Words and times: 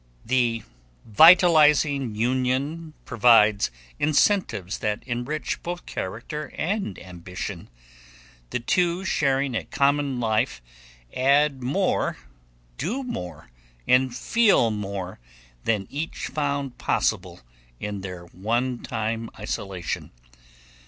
The 0.25 0.63
vitalizing 1.05 2.15
union 2.15 2.95
provides 3.05 3.69
incentives 3.99 4.79
that 4.79 5.03
enrich 5.03 5.61
both 5.61 5.85
character 5.85 6.51
and 6.55 6.97
ambition. 6.97 7.69
The 8.49 8.61
two 8.61 9.05
sharing 9.05 9.53
a 9.53 9.63
common 9.65 10.19
life 10.19 10.59
add 11.15 11.61
more, 11.61 12.17
do 12.79 13.03
more, 13.03 13.51
and 13.87 14.15
feel 14.17 14.71
more 14.71 15.19
than 15.65 15.85
each 15.91 16.25
found 16.29 16.79
possible 16.79 17.41
in 17.79 18.01
their 18.01 18.25
one 18.25 18.79
time 18.79 19.29
isolation. 19.37 20.09